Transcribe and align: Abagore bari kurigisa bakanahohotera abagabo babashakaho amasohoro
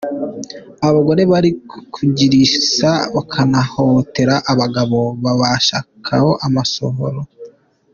Abagore 0.87 1.21
bari 1.31 1.49
kurigisa 1.93 2.89
bakanahohotera 3.15 4.35
abagabo 4.51 4.99
babashakaho 5.23 6.31
amasohoro 6.47 7.21